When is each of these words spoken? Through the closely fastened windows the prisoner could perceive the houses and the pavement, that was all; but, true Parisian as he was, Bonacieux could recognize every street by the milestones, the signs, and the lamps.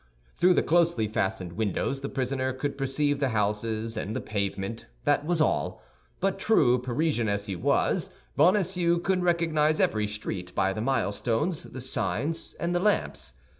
Through 0.35 0.55
the 0.55 0.63
closely 0.63 1.07
fastened 1.07 1.53
windows 1.53 2.01
the 2.01 2.09
prisoner 2.09 2.53
could 2.53 2.75
perceive 2.75 3.19
the 3.19 3.29
houses 3.37 3.95
and 3.95 4.15
the 4.15 4.19
pavement, 4.19 4.87
that 5.03 5.27
was 5.27 5.39
all; 5.39 5.79
but, 6.19 6.39
true 6.39 6.79
Parisian 6.81 7.29
as 7.29 7.45
he 7.45 7.55
was, 7.55 8.09
Bonacieux 8.35 8.97
could 8.97 9.21
recognize 9.21 9.79
every 9.79 10.07
street 10.07 10.55
by 10.55 10.73
the 10.73 10.81
milestones, 10.81 11.61
the 11.61 11.79
signs, 11.81 12.55
and 12.59 12.73
the 12.73 12.79
lamps. 12.79 13.33